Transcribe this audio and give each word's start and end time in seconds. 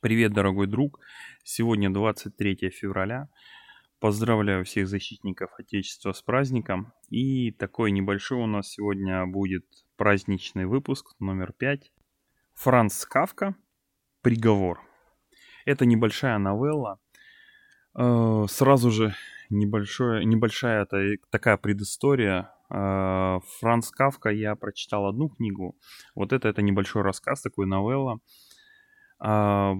Привет, 0.00 0.34
дорогой 0.34 0.66
друг! 0.66 1.00
Сегодня 1.42 1.92
23 1.92 2.68
февраля. 2.68 3.28
Поздравляю 3.98 4.62
всех 4.66 4.88
защитников 4.88 5.50
Отечества 5.58 6.12
с 6.12 6.20
праздником. 6.20 6.92
И 7.08 7.50
такой 7.50 7.90
небольшой 7.92 8.38
у 8.38 8.46
нас 8.46 8.68
сегодня 8.68 9.24
будет 9.26 9.64
праздничный 9.96 10.66
выпуск 10.66 11.14
номер 11.18 11.54
5. 11.54 11.90
Франц 12.54 13.06
Кавка 13.06 13.56
«Приговор». 14.20 14.82
Это 15.64 15.86
небольшая 15.86 16.36
новелла. 16.36 17.00
Э, 17.98 18.44
сразу 18.48 18.90
же 18.90 19.14
небольшое, 19.48 20.26
небольшая 20.26 20.82
это 20.82 21.16
такая 21.30 21.56
предыстория. 21.56 22.52
Э, 22.68 23.40
Франц 23.60 23.90
Кавка, 23.90 24.28
я 24.28 24.56
прочитал 24.56 25.06
одну 25.06 25.30
книгу. 25.30 25.74
Вот 26.14 26.34
это, 26.34 26.48
это 26.48 26.60
небольшой 26.60 27.00
рассказ, 27.00 27.40
такой 27.40 27.66
новелла. 27.66 28.20
А, 29.18 29.74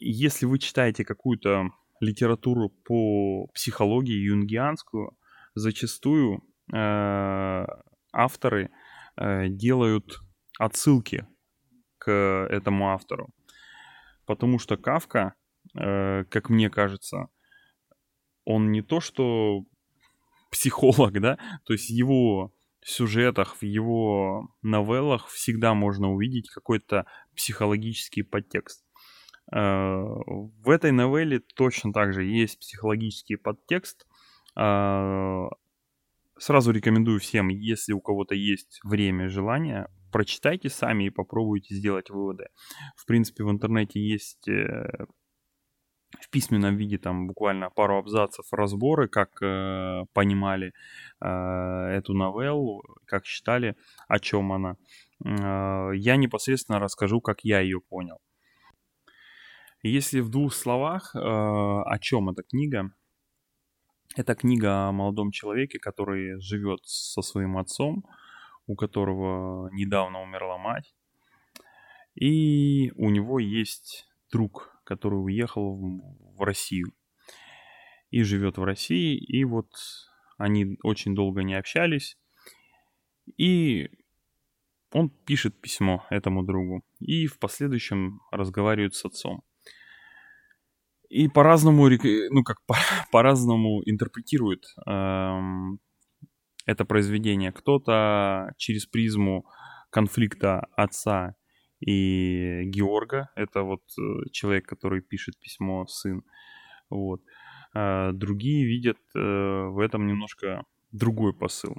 если 0.00 0.46
вы 0.46 0.58
читаете 0.58 1.04
какую-то 1.04 1.70
литературу 2.00 2.70
по 2.70 3.46
психологии 3.48 4.28
юнгианскую, 4.28 5.16
зачастую 5.54 6.42
э, 6.72 7.66
авторы 8.12 8.70
э, 9.16 9.48
делают 9.48 10.20
отсылки 10.58 11.26
к 11.98 12.10
этому 12.50 12.90
автору. 12.90 13.28
Потому 14.26 14.58
что 14.58 14.76
Кавка, 14.76 15.34
э, 15.74 16.24
как 16.24 16.50
мне 16.50 16.70
кажется, 16.70 17.28
он 18.44 18.70
не 18.70 18.82
то 18.82 19.00
что 19.00 19.64
психолог, 20.50 21.20
да, 21.20 21.38
то 21.64 21.72
есть 21.72 21.90
его 21.90 22.52
сюжетах, 22.82 23.56
в 23.56 23.62
его 23.64 24.48
новеллах 24.62 25.28
всегда 25.28 25.74
можно 25.74 26.12
увидеть 26.12 26.50
какой-то 26.50 27.06
психологический 27.34 28.22
подтекст. 28.22 28.84
Э, 29.52 29.58
в 29.58 30.70
этой 30.70 30.92
новелле 30.92 31.40
точно 31.40 31.92
так 31.92 32.12
же 32.12 32.24
есть 32.24 32.58
психологический 32.60 33.36
подтекст. 33.36 34.06
Э, 34.56 35.48
сразу 36.38 36.70
рекомендую 36.70 37.20
всем, 37.20 37.48
если 37.48 37.92
у 37.92 38.00
кого-то 38.00 38.34
есть 38.34 38.80
время, 38.84 39.28
желание, 39.28 39.88
прочитайте 40.12 40.68
сами 40.68 41.04
и 41.04 41.10
попробуйте 41.10 41.74
сделать 41.74 42.10
выводы. 42.10 42.48
В 42.96 43.06
принципе, 43.06 43.44
в 43.44 43.50
интернете 43.50 44.00
есть 44.00 44.48
э, 44.48 45.06
в 46.20 46.30
письменном 46.30 46.76
виде 46.76 46.98
там 46.98 47.26
буквально 47.26 47.70
пару 47.70 47.98
абзацев 47.98 48.46
разборы, 48.52 49.08
как 49.08 49.42
э, 49.42 50.04
понимали 50.14 50.72
э, 51.20 51.28
эту 51.28 52.14
новеллу, 52.14 52.82
как 53.04 53.26
считали, 53.26 53.76
о 54.08 54.18
чем 54.18 54.52
она. 54.52 54.76
Э, 55.24 55.90
я 55.94 56.16
непосредственно 56.16 56.78
расскажу, 56.78 57.20
как 57.20 57.44
я 57.44 57.60
ее 57.60 57.80
понял. 57.80 58.18
Если 59.82 60.20
в 60.20 60.28
двух 60.28 60.54
словах, 60.54 61.14
э, 61.14 61.18
о 61.18 61.98
чем 62.00 62.30
эта 62.30 62.42
книга? 62.42 62.90
Это 64.16 64.34
книга 64.34 64.88
о 64.88 64.92
молодом 64.92 65.30
человеке, 65.30 65.78
который 65.78 66.40
живет 66.40 66.80
со 66.84 67.22
своим 67.22 67.58
отцом, 67.58 68.04
у 68.66 68.74
которого 68.74 69.70
недавно 69.72 70.22
умерла 70.22 70.58
мать. 70.58 70.94
И 72.14 72.92
у 72.96 73.10
него 73.10 73.38
есть 73.38 74.08
друг, 74.32 74.77
который 74.88 75.16
уехал 75.16 75.76
в 75.76 76.42
Россию 76.42 76.94
и 78.10 78.22
живет 78.22 78.56
в 78.56 78.64
России. 78.64 79.18
И 79.18 79.44
вот 79.44 79.68
они 80.38 80.78
очень 80.82 81.14
долго 81.14 81.42
не 81.42 81.54
общались. 81.54 82.16
И 83.36 83.90
он 84.90 85.10
пишет 85.10 85.60
письмо 85.60 86.06
этому 86.08 86.42
другу 86.42 86.82
и 87.00 87.26
в 87.26 87.38
последующем 87.38 88.20
разговаривает 88.32 88.94
с 88.94 89.04
отцом. 89.04 89.42
И 91.10 91.28
по-разному, 91.28 91.86
ну 91.90 92.42
как 92.42 92.64
по- 92.64 92.74
по-разному 93.12 93.82
интерпретирует 93.84 94.64
эм, 94.86 95.80
это 96.64 96.86
произведение. 96.86 97.52
Кто-то 97.52 98.52
через 98.56 98.86
призму 98.86 99.44
конфликта 99.90 100.66
отца 100.76 101.34
и 101.80 102.64
Георга, 102.64 103.30
это 103.36 103.62
вот 103.62 103.82
э, 103.98 104.28
человек, 104.32 104.66
который 104.66 105.00
пишет 105.00 105.38
письмо, 105.38 105.86
сын. 105.86 106.22
Вот. 106.90 107.22
А 107.74 108.12
другие 108.12 108.66
видят 108.66 108.98
э, 109.14 109.18
в 109.18 109.78
этом 109.78 110.06
немножко 110.06 110.64
другой 110.90 111.34
посыл. 111.34 111.76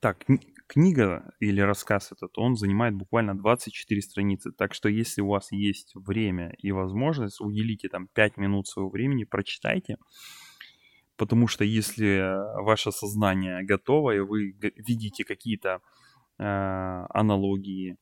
Так, 0.00 0.24
книга 0.66 1.34
или 1.40 1.60
рассказ 1.60 2.12
этот, 2.12 2.38
он 2.38 2.56
занимает 2.56 2.94
буквально 2.94 3.36
24 3.36 4.02
страницы. 4.02 4.52
Так 4.52 4.74
что 4.74 4.88
если 4.88 5.20
у 5.20 5.28
вас 5.28 5.50
есть 5.52 5.94
время 5.94 6.54
и 6.58 6.72
возможность, 6.72 7.40
уделите 7.40 7.88
там 7.88 8.08
5 8.14 8.36
минут 8.36 8.68
своего 8.68 8.90
времени, 8.90 9.24
прочитайте. 9.24 9.96
Потому 11.16 11.46
что 11.46 11.64
если 11.64 12.22
ваше 12.62 12.92
сознание 12.92 13.62
готово, 13.64 14.12
и 14.16 14.20
вы 14.20 14.56
видите 14.76 15.24
какие-то 15.24 15.80
э, 16.38 16.44
аналогии, 16.44 17.96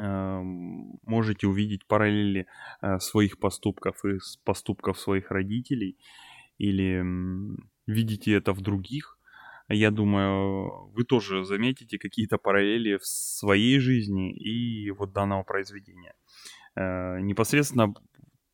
можете 0.00 1.46
увидеть 1.46 1.86
параллели 1.86 2.46
э, 2.80 2.98
своих 2.98 3.38
поступков 3.38 4.04
и 4.04 4.18
поступков 4.44 4.98
своих 4.98 5.30
родителей, 5.30 5.96
или 6.58 7.02
э, 7.02 7.56
видите 7.86 8.32
это 8.32 8.52
в 8.52 8.60
других, 8.60 9.18
я 9.68 9.90
думаю, 9.90 10.90
вы 10.94 11.04
тоже 11.04 11.44
заметите 11.44 11.98
какие-то 11.98 12.38
параллели 12.38 12.96
в 12.96 13.06
своей 13.06 13.78
жизни 13.80 14.32
и 14.32 14.90
вот 14.90 15.12
данного 15.12 15.42
произведения. 15.42 16.14
Э, 16.74 17.20
непосредственно 17.20 17.92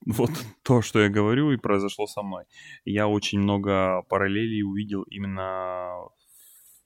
вот 0.07 0.31
то, 0.63 0.83
что 0.83 1.01
я 1.01 1.09
говорю, 1.09 1.53
и 1.53 1.57
произошло 1.57 2.07
со 2.07 2.23
мной. 2.23 2.45
Я 2.85 3.07
очень 3.07 3.39
много 3.39 4.03
параллелей 4.09 4.63
увидел 4.63 5.03
именно 5.03 6.09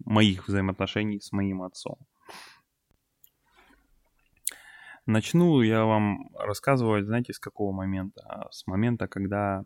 моих 0.04 0.46
взаимоотношений 0.46 1.20
с 1.20 1.32
моим 1.32 1.62
отцом. 1.62 1.96
Начну 5.08 5.62
я 5.62 5.86
вам 5.86 6.28
рассказывать, 6.36 7.06
знаете, 7.06 7.32
с 7.32 7.38
какого 7.38 7.72
момента? 7.72 8.46
С 8.50 8.66
момента, 8.66 9.08
когда 9.08 9.64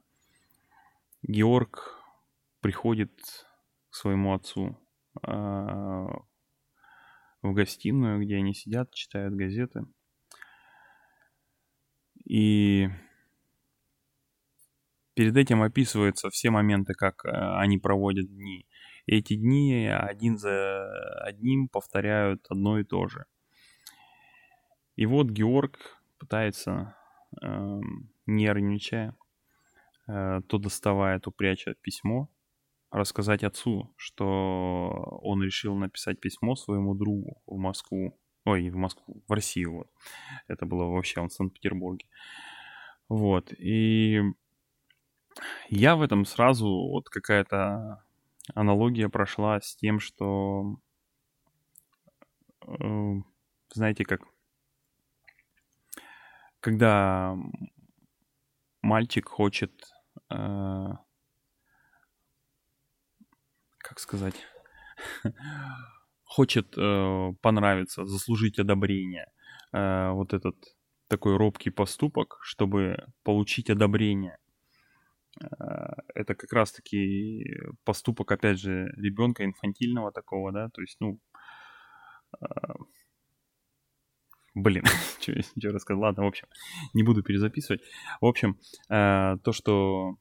Георг 1.25 2.01
приходит 2.61 3.11
к 3.91 3.95
своему 3.97 4.35
отцу 4.35 4.79
а, 5.21 6.07
в 7.43 7.53
гостиную, 7.55 8.23
где 8.23 8.37
они 8.37 8.55
сидят, 8.55 8.95
читают 8.95 9.35
газеты. 9.35 9.85
И 12.25 12.89
перед 15.15 15.37
этим 15.37 15.63
описываются 15.63 16.31
все 16.31 16.51
моменты, 16.51 16.95
как 16.95 17.25
а, 17.25 17.59
они 17.61 17.79
проводят 17.79 18.33
дни. 18.33 18.65
Эти 19.07 19.35
дни 19.35 19.89
один 19.89 20.39
за 20.39 21.19
одним 21.25 21.67
повторяют 21.67 22.47
одно 22.49 22.79
и 22.79 22.85
то 22.85 23.09
же. 23.09 23.25
И 25.03 25.07
вот 25.07 25.31
Георг 25.31 26.01
пытается, 26.21 26.95
э, 27.43 27.81
нервничая, 28.27 29.17
э, 30.07 30.43
то 30.47 30.59
доставая, 30.59 31.19
то 31.19 31.33
пряча 31.33 31.75
письмо, 31.83 32.29
рассказать 32.93 33.43
отцу, 33.43 33.93
что 33.97 35.19
он 35.23 35.43
решил 35.43 35.75
написать 35.75 36.21
письмо 36.21 36.55
своему 36.55 36.95
другу 36.95 37.43
в 37.47 37.57
Москву. 37.57 38.17
Ой, 38.45 38.71
в 38.71 38.77
Москву, 38.77 39.25
в 39.27 39.33
Россию. 39.33 39.73
Вот. 39.73 39.91
Это 40.47 40.67
было 40.67 40.85
вообще 40.85 41.21
он 41.21 41.31
в 41.31 41.33
Санкт-Петербурге. 41.33 42.07
Вот. 43.09 43.53
И 43.59 44.23
я 45.69 45.97
в 45.97 46.03
этом 46.03 46.25
сразу 46.25 46.69
вот 46.69 47.09
какая-то 47.09 48.05
аналогия 48.55 49.09
прошла 49.09 49.61
с 49.61 49.75
тем, 49.75 49.99
что 49.99 50.77
э, 52.69 53.15
знаете, 53.75 54.05
как 54.05 54.31
когда 56.62 57.37
мальчик 58.82 59.29
хочет 59.29 59.73
э, 60.31 60.88
как 63.79 63.99
сказать, 63.99 64.35
хочет 66.25 66.75
э, 66.79 67.32
понравиться, 67.43 68.06
заслужить 68.06 68.59
одобрение. 68.59 69.26
Э, 69.73 70.11
вот 70.12 70.32
этот 70.32 70.56
такой 71.09 71.37
робкий 71.37 71.70
поступок, 71.70 72.38
чтобы 72.43 72.97
получить 73.25 73.69
одобрение. 73.69 74.38
Э, 75.41 75.93
это 76.14 76.35
как 76.35 76.53
раз-таки 76.53 77.44
поступок, 77.85 78.32
опять 78.32 78.59
же, 78.61 78.93
ребенка 78.97 79.44
инфантильного 79.44 80.12
такого, 80.12 80.53
да, 80.53 80.69
то 80.70 80.81
есть, 80.81 80.97
ну, 81.00 81.19
э, 82.41 82.47
блин, 84.54 84.84
что 85.20 85.32
я 85.56 85.70
рассказал, 85.70 86.02
ладно, 86.02 86.25
в 86.25 86.28
общем, 86.28 86.46
не 86.94 87.02
буду 87.02 87.22
перезаписывать. 87.22 87.82
В 88.20 88.26
общем, 88.26 88.58
э, 88.88 89.37
то, 89.43 89.52
что 89.52 90.16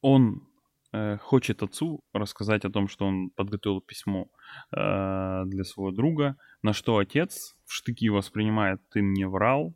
он 0.00 0.46
э, 0.92 1.16
хочет 1.18 1.62
отцу 1.62 2.04
рассказать 2.12 2.64
о 2.64 2.70
том, 2.70 2.88
что 2.88 3.06
он 3.06 3.30
подготовил 3.30 3.80
письмо 3.80 4.28
э, 4.72 5.42
для 5.46 5.64
своего 5.64 5.90
друга, 5.90 6.36
на 6.62 6.72
что 6.72 6.98
отец 6.98 7.56
в 7.64 7.72
штыки 7.72 8.08
воспринимает, 8.08 8.80
ты 8.90 9.02
мне 9.02 9.26
врал, 9.26 9.74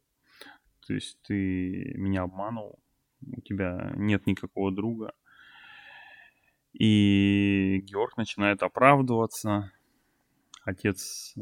то 0.87 0.95
есть 0.95 1.19
ты 1.23 1.95
меня 1.97 2.23
обманул, 2.23 2.79
у 3.21 3.41
тебя 3.41 3.93
нет 3.97 4.27
никакого 4.27 4.73
друга. 4.73 5.13
И 6.73 7.81
Георг 7.85 8.17
начинает 8.17 8.63
оправдываться. 8.63 9.73
Отец, 10.65 11.35
э, 11.37 11.41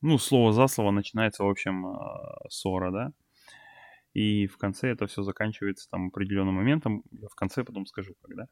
ну, 0.00 0.18
слово 0.18 0.52
за 0.52 0.66
слово 0.66 0.90
начинается, 0.90 1.44
в 1.44 1.48
общем, 1.48 1.86
э, 1.86 2.48
ссора, 2.48 2.90
да. 2.90 3.12
И 4.12 4.48
в 4.48 4.58
конце 4.58 4.88
это 4.88 5.06
все 5.06 5.22
заканчивается 5.22 5.88
там 5.88 6.08
определенным 6.08 6.54
моментом. 6.54 7.04
Я 7.12 7.28
в 7.28 7.34
конце 7.36 7.62
потом 7.62 7.86
скажу, 7.86 8.14
когда. 8.22 8.48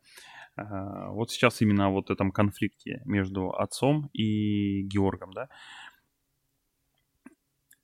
А, 0.57 1.11
вот 1.11 1.33
сейчас 1.33 1.61
именно 1.61 1.91
вот 1.91 2.11
этом 2.11 2.31
конфликте 2.31 3.03
между 3.05 3.51
отцом 3.51 4.09
и 4.13 4.83
Георгом, 4.83 5.33
да. 5.33 5.49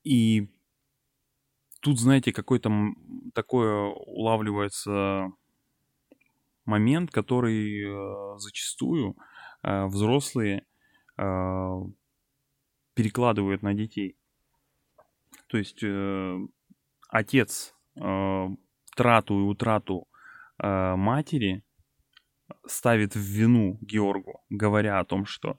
И 0.04 0.52
тут, 1.80 1.98
знаете, 1.98 2.32
какой-то 2.32 2.70
такое 3.34 3.86
улавливается 3.86 5.32
момент, 6.64 7.10
который 7.10 7.82
э, 7.82 8.38
зачастую 8.38 9.16
взрослые 9.62 10.66
э, 11.16 11.80
перекладывают 12.94 13.62
на 13.62 13.74
детей. 13.74 14.16
То 15.48 15.58
есть 15.58 15.82
э, 15.82 16.38
отец 17.08 17.74
э, 17.96 18.48
трату 18.96 19.40
и 19.40 19.42
утрату 19.42 20.08
э, 20.62 20.94
матери 20.96 21.64
ставит 22.66 23.14
в 23.14 23.20
вину 23.20 23.78
Георгу, 23.80 24.44
говоря 24.50 25.00
о 25.00 25.04
том, 25.04 25.26
что 25.26 25.58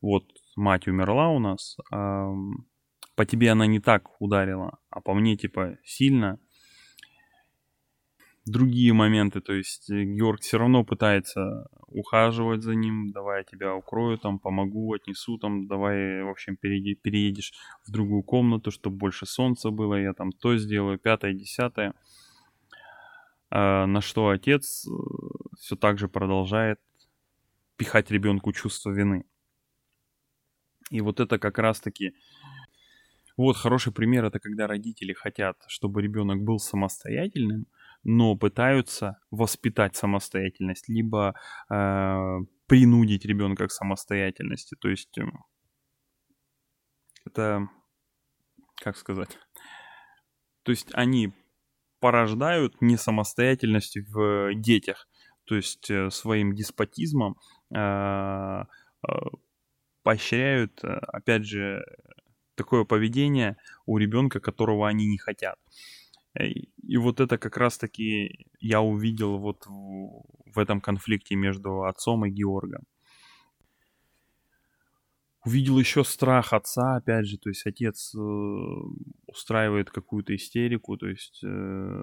вот 0.00 0.24
мать 0.56 0.88
умерла 0.88 1.28
у 1.28 1.38
нас, 1.38 1.76
э, 1.92 2.32
по 3.14 3.26
тебе 3.26 3.50
она 3.50 3.66
не 3.66 3.80
так 3.80 4.20
ударила, 4.20 4.78
а 4.90 5.00
по 5.00 5.14
мне 5.14 5.36
типа 5.36 5.78
сильно, 5.84 6.38
другие 8.48 8.92
моменты. 8.92 9.40
То 9.40 9.52
есть 9.52 9.90
э, 9.90 10.04
Георг 10.04 10.40
все 10.40 10.58
равно 10.58 10.84
пытается 10.84 11.68
ухаживать 11.86 12.62
за 12.62 12.74
ним. 12.74 13.12
Давай 13.12 13.38
я 13.38 13.44
тебя 13.44 13.74
укрою, 13.74 14.18
там, 14.18 14.38
помогу, 14.38 14.92
отнесу, 14.92 15.38
там, 15.38 15.66
давай, 15.66 16.22
в 16.22 16.28
общем, 16.28 16.56
переедешь, 16.56 17.52
в 17.86 17.90
другую 17.90 18.22
комнату, 18.22 18.70
чтобы 18.70 18.96
больше 18.96 19.26
солнца 19.26 19.70
было, 19.70 19.94
я 19.94 20.12
там 20.12 20.32
то 20.32 20.56
сделаю, 20.56 20.98
пятое, 20.98 21.32
десятое. 21.32 21.94
А, 23.50 23.86
на 23.86 24.00
что 24.00 24.28
отец 24.28 24.86
э, 24.86 24.90
все 25.58 25.76
так 25.76 25.98
же 25.98 26.08
продолжает 26.08 26.78
пихать 27.76 28.10
ребенку 28.10 28.52
чувство 28.52 28.90
вины. 28.90 29.24
И 30.90 31.00
вот 31.00 31.20
это 31.20 31.38
как 31.38 31.58
раз-таки... 31.58 32.14
Вот 33.36 33.56
хороший 33.56 33.92
пример 33.92 34.24
это 34.24 34.40
когда 34.40 34.66
родители 34.66 35.12
хотят, 35.12 35.56
чтобы 35.68 36.02
ребенок 36.02 36.42
был 36.42 36.58
самостоятельным, 36.58 37.66
но 38.10 38.36
пытаются 38.36 39.18
воспитать 39.30 39.94
самостоятельность, 39.94 40.88
либо 40.88 41.34
э, 41.70 42.38
принудить 42.66 43.26
ребенка 43.26 43.68
к 43.68 43.70
самостоятельности. 43.70 44.76
То 44.80 44.88
есть 44.88 45.18
э, 45.18 45.24
это, 47.26 47.68
как 48.76 48.96
сказать, 48.96 49.38
то 50.62 50.72
есть 50.72 50.88
они 50.94 51.34
порождают 52.00 52.80
несамостоятельность 52.80 53.98
в 53.98 54.54
детях, 54.54 55.06
то 55.44 55.54
есть 55.56 55.90
э, 55.90 56.08
своим 56.08 56.54
деспотизмом 56.54 57.36
э, 57.74 57.78
э, 57.78 59.12
поощряют, 60.02 60.82
э, 60.82 60.88
опять 61.08 61.44
же, 61.44 61.84
такое 62.54 62.84
поведение 62.84 63.58
у 63.84 63.98
ребенка, 63.98 64.40
которого 64.40 64.88
они 64.88 65.06
не 65.06 65.18
хотят. 65.18 65.58
И 66.34 66.96
вот 66.96 67.20
это 67.20 67.38
как 67.38 67.56
раз-таки 67.56 68.46
я 68.60 68.80
увидел 68.80 69.38
вот 69.38 69.66
в, 69.66 70.24
в 70.54 70.58
этом 70.58 70.80
конфликте 70.80 71.34
между 71.36 71.84
отцом 71.84 72.24
и 72.24 72.30
Георгом. 72.30 72.84
Увидел 75.44 75.78
еще 75.78 76.04
страх 76.04 76.52
отца, 76.52 76.96
опять 76.96 77.26
же, 77.26 77.38
то 77.38 77.48
есть 77.48 77.66
отец 77.66 78.14
э, 78.14 78.18
устраивает 79.26 79.90
какую-то 79.90 80.34
истерику, 80.34 80.96
то 80.98 81.06
есть 81.06 81.42
э, 81.44 82.02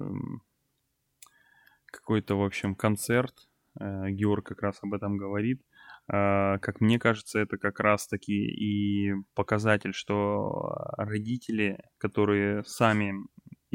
какой-то, 1.85 2.35
в 2.35 2.43
общем, 2.43 2.75
концерт. 2.75 3.33
Э, 3.79 4.09
Георг 4.09 4.47
как 4.47 4.61
раз 4.61 4.79
об 4.81 4.93
этом 4.93 5.17
говорит. 5.17 5.61
Э, 6.07 6.57
как 6.59 6.81
мне 6.81 6.97
кажется, 6.97 7.39
это 7.39 7.57
как 7.57 7.79
раз-таки 7.79 8.33
и 8.33 9.13
показатель, 9.35 9.93
что 9.93 10.67
родители, 10.97 11.79
которые 11.97 12.63
сами 12.63 13.13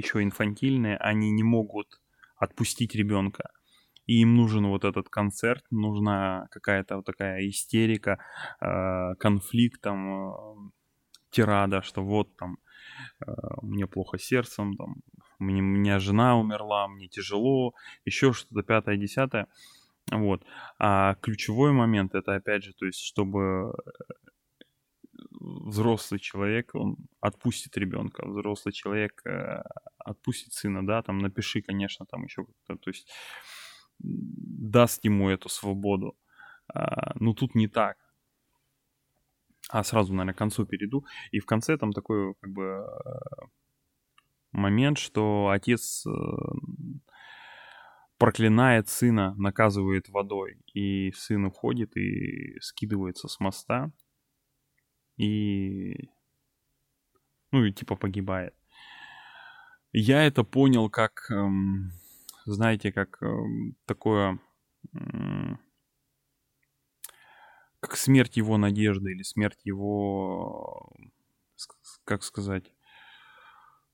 еще 0.00 0.22
инфантильные, 0.22 0.96
они 0.96 1.30
не 1.30 1.42
могут 1.42 2.00
отпустить 2.36 2.94
ребенка. 2.94 3.50
И 4.06 4.22
им 4.22 4.36
нужен 4.36 4.66
вот 4.66 4.84
этот 4.84 5.08
концерт, 5.08 5.64
нужна 5.70 6.48
какая-то 6.50 6.96
вот 6.96 7.04
такая 7.04 7.48
истерика, 7.48 8.18
э, 8.60 9.14
конфликт, 9.18 9.80
там, 9.80 10.30
э, 10.30 10.70
тирада, 11.30 11.82
что 11.82 12.02
вот 12.02 12.36
там 12.36 12.58
э, 13.26 13.32
мне 13.62 13.86
плохо 13.86 14.18
сердцем, 14.18 14.76
там, 14.76 14.96
мне, 15.38 15.62
у 15.62 15.64
меня 15.64 16.00
жена 16.00 16.36
умерла, 16.36 16.88
мне 16.88 17.08
тяжело, 17.08 17.74
еще 18.04 18.32
что-то 18.32 18.62
пятое, 18.62 18.96
десятое. 18.96 19.46
Вот. 20.10 20.42
А 20.78 21.14
ключевой 21.22 21.72
момент 21.72 22.14
это 22.14 22.34
опять 22.34 22.64
же, 22.64 22.72
то 22.72 22.86
есть, 22.86 23.00
чтобы 23.00 23.72
взрослый 25.40 26.20
человек, 26.20 26.74
он 26.74 26.96
отпустит 27.20 27.76
ребенка, 27.76 28.26
взрослый 28.26 28.72
человек 28.72 29.22
э, 29.26 29.62
отпустит 29.98 30.52
сына, 30.52 30.86
да, 30.86 31.02
там 31.02 31.18
напиши, 31.18 31.62
конечно, 31.62 32.06
там 32.06 32.24
еще 32.24 32.44
как-то, 32.44 32.76
то 32.76 32.90
есть 32.90 33.08
даст 33.98 35.04
ему 35.04 35.28
эту 35.28 35.48
свободу. 35.48 36.16
А, 36.72 37.12
ну 37.18 37.34
тут 37.34 37.54
не 37.54 37.68
так. 37.68 37.96
А 39.68 39.84
сразу, 39.84 40.12
наверное, 40.12 40.34
к 40.34 40.38
концу 40.38 40.66
перейду. 40.66 41.04
И 41.30 41.38
в 41.38 41.46
конце 41.46 41.76
там 41.76 41.92
такой 41.92 42.34
как 42.40 42.50
бы 42.50 42.64
э, 42.64 43.46
момент, 44.52 44.98
что 44.98 45.48
отец 45.48 46.04
э, 46.06 46.10
проклинает 48.18 48.88
сына, 48.88 49.34
наказывает 49.36 50.08
водой. 50.08 50.60
И 50.74 51.12
сын 51.12 51.44
уходит 51.44 51.96
и 51.96 52.58
скидывается 52.60 53.28
с 53.28 53.38
моста 53.38 53.92
и, 55.20 56.08
ну, 57.52 57.64
и 57.64 57.72
типа 57.72 57.96
погибает. 57.96 58.54
Я 59.92 60.24
это 60.24 60.44
понял 60.44 60.88
как, 60.88 61.26
эм, 61.30 61.92
знаете, 62.46 62.92
как 62.92 63.20
эм, 63.22 63.76
такое, 63.86 64.38
эм, 64.94 65.58
как 67.80 67.96
смерть 67.96 68.36
его 68.36 68.56
надежды 68.56 69.12
или 69.12 69.22
смерть 69.22 69.60
его, 69.64 70.92
как 72.04 72.22
сказать, 72.22 72.72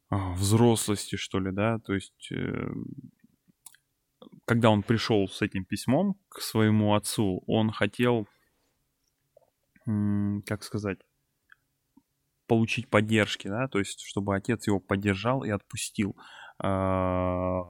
а, 0.09 0.33
взрослости, 0.35 1.16
что 1.16 1.40
ли, 1.40 1.50
да, 1.50 1.78
то 1.78 1.95
есть, 1.95 2.30
э, 2.33 2.68
когда 4.45 4.71
он 4.71 4.83
пришел 4.83 5.28
с 5.28 5.42
этим 5.42 5.64
письмом 5.64 6.16
к 6.28 6.40
своему 6.40 6.95
отцу, 6.95 7.42
он 7.47 7.71
хотел, 7.71 8.26
как 10.47 10.62
сказать, 10.62 10.99
получить 12.47 12.88
поддержки, 12.88 13.49
да, 13.49 13.69
то 13.69 13.79
есть 13.79 14.00
чтобы 14.05 14.37
отец 14.37 14.67
его 14.67 14.81
поддержал 14.81 15.45
и 15.45 15.50
отпустил, 15.50 16.17
а, 16.59 17.62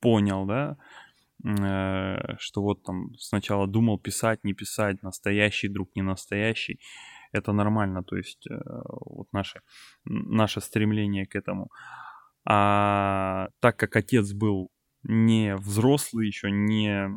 понял, 0.00 0.46
да, 0.46 0.76
э, 1.44 2.36
что 2.38 2.62
вот 2.62 2.82
там 2.84 3.14
сначала 3.18 3.66
думал 3.66 3.98
писать, 3.98 4.44
не 4.44 4.54
писать, 4.54 5.02
настоящий 5.02 5.68
друг, 5.68 5.90
не 5.96 6.02
настоящий, 6.02 6.78
это 7.32 7.52
нормально, 7.52 8.02
то 8.02 8.16
есть 8.16 8.46
э, 8.50 8.54
вот 9.06 9.26
наше, 9.32 9.60
наше 10.04 10.60
стремление 10.60 11.26
к 11.26 11.34
этому. 11.34 11.70
А 12.46 13.48
так 13.60 13.76
как 13.78 13.96
отец 13.96 14.32
был 14.32 14.70
не 15.02 15.56
взрослый 15.56 16.26
еще, 16.26 16.50
не 16.50 17.10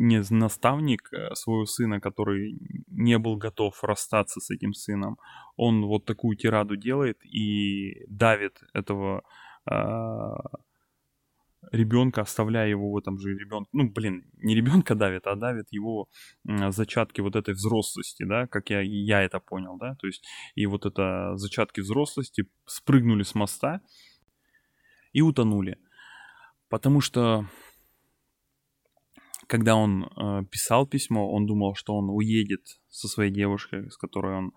не 0.00 0.22
наставник 0.30 1.12
э, 1.12 1.34
своего 1.34 1.66
сына, 1.66 2.00
который 2.00 2.58
не 2.88 3.18
был 3.18 3.36
готов 3.36 3.84
расстаться 3.84 4.40
с 4.40 4.50
этим 4.50 4.72
сыном, 4.72 5.18
он 5.56 5.84
вот 5.84 6.06
такую 6.06 6.36
тираду 6.36 6.76
делает 6.76 7.18
и 7.24 8.06
давит 8.08 8.62
этого 8.72 9.22
э, 9.70 9.74
ребенка, 11.70 12.22
оставляя 12.22 12.66
его 12.66 12.90
в 12.90 12.96
этом 12.96 13.18
же 13.18 13.34
ребенке. 13.34 13.68
Ну, 13.72 13.90
блин, 13.90 14.24
не 14.38 14.54
ребенка 14.54 14.94
давит, 14.94 15.26
а 15.26 15.36
давит 15.36 15.66
его 15.70 16.08
зачатки 16.44 17.20
вот 17.20 17.36
этой 17.36 17.52
взрослости, 17.52 18.24
да, 18.24 18.46
как 18.46 18.70
я, 18.70 18.80
я 18.80 19.22
это 19.22 19.38
понял, 19.38 19.76
да, 19.76 19.96
то 19.96 20.06
есть 20.06 20.24
и 20.54 20.64
вот 20.64 20.86
это 20.86 21.36
зачатки 21.36 21.80
взрослости 21.80 22.46
спрыгнули 22.64 23.22
с 23.22 23.34
моста 23.34 23.82
и 25.12 25.20
утонули. 25.20 25.76
Потому 26.70 27.02
что 27.02 27.44
когда 29.50 29.74
он 29.74 30.04
э, 30.04 30.44
писал 30.48 30.86
письмо, 30.86 31.32
он 31.32 31.46
думал, 31.46 31.74
что 31.74 31.96
он 31.96 32.08
уедет 32.08 32.80
со 32.88 33.08
своей 33.08 33.32
девушкой, 33.32 33.90
с 33.90 33.96
которой 33.96 34.36
он 34.36 34.52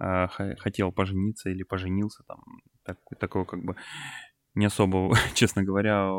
э, 0.00 0.26
хотел 0.56 0.90
пожениться 0.90 1.50
или 1.50 1.64
поженился, 1.64 2.22
там, 2.26 2.40
так, 2.82 2.98
такое 3.20 3.44
как 3.44 3.62
бы 3.62 3.76
не 4.54 4.64
особо, 4.64 5.14
честно 5.34 5.64
говоря, 5.64 6.10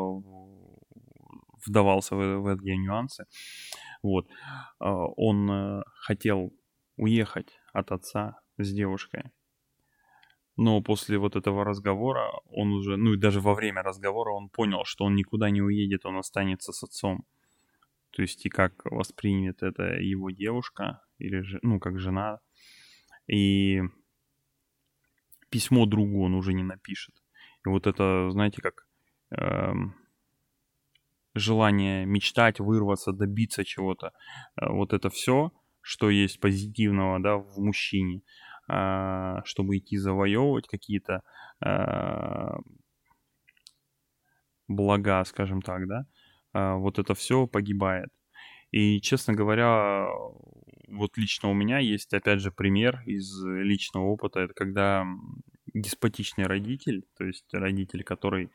вдавался 1.66 2.14
в, 2.14 2.38
в 2.38 2.46
эти 2.46 2.76
нюансы. 2.76 3.24
Вот. 4.02 4.28
А, 4.78 5.06
он 5.16 5.50
э, 5.50 5.82
хотел 6.06 6.52
уехать 6.96 7.58
от 7.72 7.90
отца 7.90 8.38
с 8.58 8.72
девушкой. 8.72 9.24
Но 10.56 10.80
после 10.82 11.18
вот 11.18 11.34
этого 11.34 11.64
разговора 11.64 12.30
он 12.44 12.72
уже, 12.72 12.96
ну 12.96 13.14
и 13.14 13.18
даже 13.18 13.40
во 13.40 13.54
время 13.54 13.82
разговора 13.82 14.32
он 14.32 14.50
понял, 14.50 14.84
что 14.84 15.04
он 15.04 15.16
никуда 15.16 15.50
не 15.50 15.62
уедет, 15.62 16.06
он 16.06 16.16
останется 16.16 16.72
с 16.72 16.84
отцом. 16.84 17.24
То 18.12 18.22
есть 18.22 18.44
и 18.46 18.48
как 18.48 18.84
воспримет 18.84 19.62
это 19.62 19.82
его 19.94 20.30
девушка 20.30 21.02
или 21.18 21.44
ну 21.62 21.78
как 21.78 21.98
жена. 21.98 22.40
И 23.26 23.82
письмо 25.50 25.86
другу 25.86 26.24
он 26.24 26.34
уже 26.34 26.52
не 26.52 26.62
напишет. 26.62 27.14
И 27.64 27.68
вот 27.68 27.86
это, 27.86 28.30
знаете, 28.30 28.62
как 28.62 28.86
эм, 29.30 29.94
желание 31.34 32.06
мечтать, 32.06 32.60
вырваться, 32.60 33.12
добиться 33.12 33.64
чего-то. 33.64 34.12
Э, 34.60 34.70
вот 34.70 34.92
это 34.92 35.10
все, 35.10 35.52
что 35.80 36.10
есть 36.10 36.40
позитивного 36.40 37.20
да, 37.20 37.36
в 37.36 37.58
мужчине, 37.58 38.22
а, 38.68 39.42
чтобы 39.44 39.78
идти 39.78 39.96
завоевывать 39.96 40.68
какие-то 40.68 41.22
а, 41.60 42.58
блага, 44.68 45.24
скажем 45.24 45.62
так, 45.62 45.86
да, 45.88 46.00
а, 46.00 46.04
вот 46.52 46.98
это 46.98 47.14
все 47.14 47.46
погибает. 47.46 48.08
И, 48.70 49.00
честно 49.00 49.34
говоря, 49.34 50.06
вот 50.88 51.16
лично 51.16 51.50
у 51.50 51.54
меня 51.54 51.78
есть, 51.78 52.12
опять 52.14 52.40
же, 52.40 52.52
пример 52.52 53.02
из 53.06 53.44
личного 53.44 54.04
опыта. 54.04 54.40
Это 54.40 54.54
когда 54.54 55.06
деспотичный 55.74 56.46
родитель, 56.46 57.04
то 57.16 57.24
есть 57.24 57.46
родитель, 57.52 58.04
который 58.04 58.50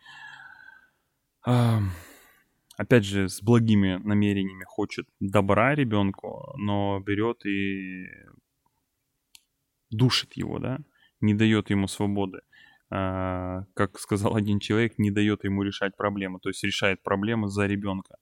опять 2.77 3.05
же, 3.05 3.29
с 3.29 3.41
благими 3.41 3.97
намерениями 4.03 4.63
хочет 4.65 5.07
добра 5.19 5.75
ребенку, 5.75 6.53
но 6.57 6.99
берет 6.99 7.45
и 7.45 8.05
душит 9.91 10.33
его, 10.33 10.59
да, 10.59 10.79
не 11.21 11.33
дает 11.33 11.69
ему 11.69 11.87
свободы. 11.87 12.41
А, 12.91 13.63
как 13.73 13.99
сказал 13.99 14.35
один 14.35 14.59
человек, 14.59 14.97
не 14.99 15.11
дает 15.11 15.43
ему 15.43 15.63
решать 15.63 15.97
проблемы, 15.97 16.39
то 16.39 16.49
есть 16.49 16.63
решает 16.63 17.01
проблемы 17.01 17.47
за 17.47 17.65
ребенка. 17.65 18.17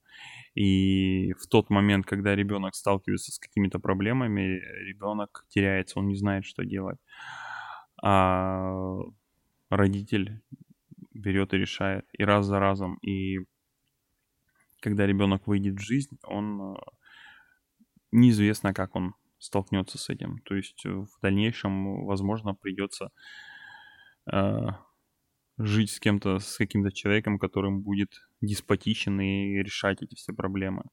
И 0.55 1.34
в 1.34 1.48
тот 1.48 1.70
момент, 1.70 2.05
когда 2.05 2.36
ребенок 2.36 2.75
сталкивается 2.75 3.32
с 3.32 3.39
какими-то 3.39 3.79
проблемами, 3.79 4.62
ребенок 4.88 5.46
теряется, 5.50 6.00
он 6.00 6.08
не 6.08 6.15
знает, 6.15 6.46
что 6.46 6.63
делать. 6.63 7.00
А 8.01 8.72
родитель 9.70 10.41
берет 11.13 11.53
и 11.53 11.58
решает, 11.58 12.05
и 12.13 12.24
раз 12.24 12.46
за 12.46 12.60
разом. 12.60 12.98
И 13.01 13.39
когда 14.79 15.05
ребенок 15.05 15.48
выйдет 15.48 15.75
в 15.75 15.82
жизнь, 15.82 16.17
он 16.24 16.75
э, 16.75 16.75
неизвестно, 18.12 18.74
как 18.74 18.96
он 18.96 19.15
столкнется 19.39 19.98
с 19.98 20.10
этим. 20.10 20.39
То 20.39 20.55
есть 20.55 20.86
э, 20.86 20.89
в 20.89 21.10
дальнейшем, 21.22 22.05
возможно, 22.05 22.53
придется 22.53 23.12
жить 25.57 25.91
с 25.91 25.99
кем-то, 25.99 26.39
с 26.39 26.57
каким-то 26.57 26.91
человеком, 26.91 27.39
которым 27.39 27.81
будет 27.81 28.09
деспотичен 28.41 29.19
и 29.21 29.61
решать 29.63 30.01
эти 30.01 30.15
все 30.15 30.33
проблемы. 30.33 30.83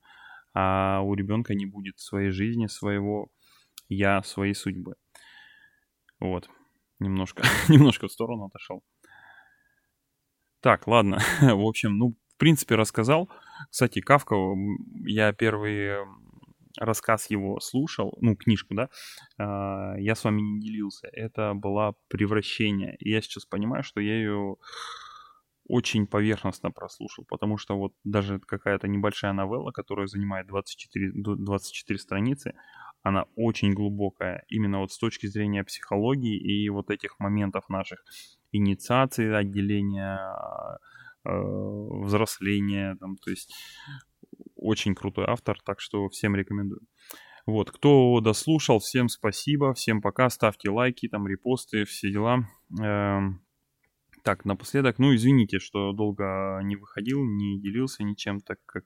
А 0.52 1.00
у 1.02 1.14
ребенка 1.14 1.54
не 1.54 1.66
будет 1.66 1.98
своей 1.98 2.30
жизни, 2.30 2.66
своего 2.66 3.28
я, 3.88 4.22
своей 4.22 4.54
судьбы. 4.54 4.94
Вот. 6.18 6.48
Немножко, 6.98 7.42
немножко 7.68 8.08
в 8.08 8.12
сторону 8.12 8.46
отошел. 8.46 8.82
Так, 10.60 10.86
ладно. 10.86 11.18
в 11.40 11.66
общем, 11.66 11.96
ну, 11.96 12.16
в 12.34 12.36
принципе, 12.36 12.74
рассказал. 12.74 13.30
Кстати, 13.70 14.00
Кавка, 14.00 14.36
я 15.04 15.32
первый 15.32 16.04
рассказ 16.78 17.30
его 17.30 17.60
слушал, 17.60 18.16
ну, 18.20 18.36
книжку, 18.36 18.74
да, 18.74 18.88
а, 19.38 19.94
я 19.98 20.14
с 20.14 20.24
вами 20.24 20.40
не 20.40 20.60
делился. 20.60 21.08
Это 21.12 21.54
была 21.54 21.94
«Превращение». 22.08 22.96
И 22.98 23.10
я 23.10 23.20
сейчас 23.20 23.46
понимаю, 23.46 23.82
что 23.82 24.00
я 24.00 24.16
ее 24.16 24.56
очень 25.66 26.06
поверхностно 26.06 26.70
прослушал, 26.70 27.24
потому 27.28 27.56
что 27.56 27.76
вот 27.78 27.92
даже 28.02 28.40
какая-то 28.40 28.88
небольшая 28.88 29.32
новелла, 29.32 29.70
которая 29.70 30.06
занимает 30.06 30.46
24, 30.48 31.12
24 31.14 31.98
страницы, 31.98 32.54
она 33.02 33.26
очень 33.36 33.72
глубокая, 33.72 34.44
именно 34.48 34.80
вот 34.80 34.92
с 34.92 34.98
точки 34.98 35.26
зрения 35.26 35.64
психологии 35.64 36.36
и 36.36 36.68
вот 36.70 36.90
этих 36.90 37.18
моментов 37.20 37.68
наших 37.68 38.04
инициации, 38.52 39.32
отделения 39.32 40.18
Э, 41.22 41.42
взросления, 42.02 42.96
там, 42.98 43.16
то 43.18 43.30
есть 43.30 43.54
очень 44.56 44.94
крутой 44.94 45.26
автор, 45.28 45.58
так 45.64 45.80
что 45.80 46.08
всем 46.08 46.36
рекомендую. 46.36 46.82
Вот, 47.46 47.70
кто 47.70 48.20
дослушал, 48.20 48.78
всем 48.78 49.08
спасибо, 49.08 49.74
всем 49.74 50.02
пока, 50.02 50.28
ставьте 50.30 50.70
лайки, 50.70 51.08
там, 51.08 51.26
репосты, 51.26 51.84
все 51.84 52.10
дела. 52.10 52.46
Эм, 52.80 53.42
так, 54.22 54.44
напоследок, 54.44 54.98
ну, 54.98 55.14
извините, 55.14 55.58
что 55.58 55.92
долго 55.92 56.60
не 56.62 56.76
выходил, 56.76 57.24
не 57.24 57.60
делился 57.60 58.04
ничем, 58.04 58.40
так 58.40 58.58
как 58.66 58.84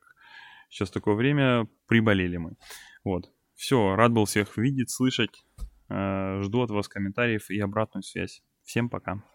сейчас 0.70 0.90
такое 0.90 1.14
время, 1.14 1.66
приболели 1.86 2.36
мы. 2.36 2.56
Вот, 3.04 3.32
все, 3.54 3.96
рад 3.96 4.12
был 4.12 4.24
всех 4.24 4.56
видеть, 4.56 4.90
слышать, 4.90 5.44
э, 5.88 6.40
жду 6.42 6.62
от 6.62 6.70
вас 6.70 6.88
комментариев 6.88 7.50
и 7.50 7.58
обратную 7.60 8.02
связь. 8.02 8.42
Всем 8.62 8.88
пока. 8.88 9.33